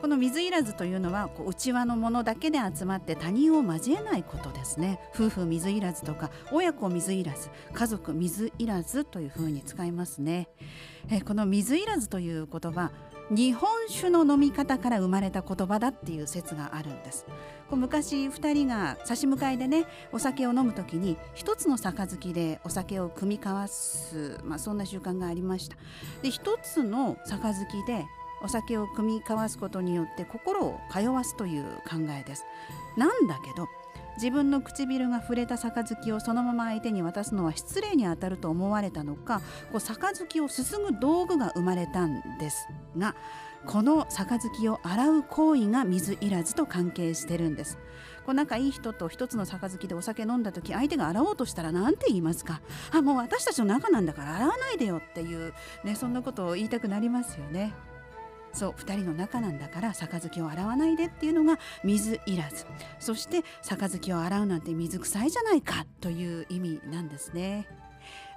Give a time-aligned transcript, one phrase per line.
[0.00, 4.98] この水いらずというのはこう内輪のものだけで集まって他人を交えないことですね。
[5.14, 10.48] 夫婦水いらずとか親子水いらず家族水いらずというふうに使いますね。
[11.10, 12.90] えこの水いらずという言葉
[13.30, 17.26] 日本酒の飲み方から生まれた言葉だっていう説があるんです。
[17.68, 25.76] こう昔2人が差し向かいでねお酒を飲む時に一つの杯でお酒を酌み交わす、まあ、そんな習慣がありました。
[26.22, 28.06] で一つの杯で
[28.42, 32.44] お酒を酌み交わすことによって心を通わすという考えです。
[32.96, 33.68] なんだけど
[34.16, 39.40] 自分の唇が触れた杯をそのまま相手に渡すのは失礼にあたると思われたのか
[39.72, 42.68] こう杯をすすぐ道具が生まれたんです。
[42.96, 43.14] が
[43.66, 47.78] この杯を洗う行為が水いらずと関係してるんです。
[48.24, 52.60] こう仲いい人と一つの杯でお酒飲んだ時相手が洗おうとしたら何て言いますか。
[52.92, 55.52] あもう私たちの仲なんだから洗わないでよっていう、
[55.84, 57.74] ね、そんなことを言いたくなりますよね。
[58.52, 62.66] そう2人の仲なんだから杯を洗わないでっていうのが水いらず。
[62.98, 67.66] そして杯を洗うなんて水臭いじゃないかという意味なんですね。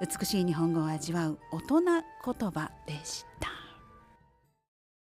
[0.01, 3.32] 美しい日本語を味わう大人言葉でした。